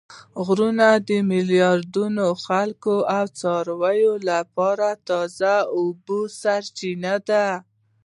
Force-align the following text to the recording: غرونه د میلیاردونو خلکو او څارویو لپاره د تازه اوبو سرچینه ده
غرونه 0.45 0.87
د 1.07 1.09
میلیاردونو 1.29 2.25
خلکو 2.45 2.95
او 3.17 3.23
څارویو 3.39 4.13
لپاره 4.29 4.87
د 4.93 4.97
تازه 5.09 5.55
اوبو 5.79 6.19
سرچینه 6.41 7.15
ده 7.29 7.45